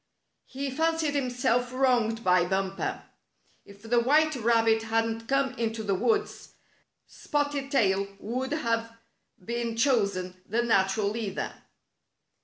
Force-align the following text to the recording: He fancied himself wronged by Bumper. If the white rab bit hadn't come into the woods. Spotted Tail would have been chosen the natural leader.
He 0.47 0.71
fancied 0.71 1.13
himself 1.13 1.71
wronged 1.71 2.23
by 2.23 2.43
Bumper. 2.43 3.03
If 3.65 3.83
the 3.83 3.99
white 3.99 4.35
rab 4.35 4.65
bit 4.65 4.81
hadn't 4.81 5.27
come 5.27 5.53
into 5.59 5.83
the 5.83 5.93
woods. 5.93 6.53
Spotted 7.05 7.69
Tail 7.69 8.07
would 8.17 8.51
have 8.53 8.97
been 9.45 9.75
chosen 9.77 10.41
the 10.49 10.63
natural 10.63 11.09
leader. 11.11 11.53